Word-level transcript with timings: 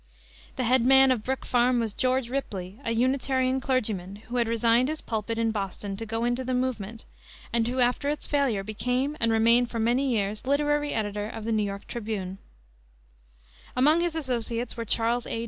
The 0.55 0.63
head 0.63 0.83
man 0.83 1.11
of 1.11 1.23
Brook 1.23 1.45
Farm 1.45 1.79
was 1.79 1.93
George 1.93 2.31
Ripley, 2.31 2.79
a 2.83 2.89
Unitarian 2.89 3.61
clergyman, 3.61 4.15
who 4.15 4.37
had 4.37 4.47
resigned 4.47 4.87
his 4.89 4.99
pulpit 4.99 5.37
in 5.37 5.51
Boston 5.51 5.95
to 5.97 6.07
go 6.07 6.25
into 6.25 6.43
the 6.43 6.55
movement, 6.55 7.05
and 7.53 7.67
who 7.67 7.79
after 7.81 8.09
its 8.09 8.25
failure 8.25 8.63
became 8.63 9.15
and 9.19 9.31
remained 9.31 9.69
for 9.69 9.77
many 9.77 10.09
years 10.09 10.47
literary 10.47 10.91
editor 10.91 11.29
of 11.29 11.45
the 11.45 11.51
New 11.51 11.61
York 11.61 11.85
Tribune. 11.85 12.39
Among 13.75 14.01
his 14.01 14.15
associates 14.15 14.75
were 14.75 14.85
Charles 14.85 15.27
A. 15.27 15.39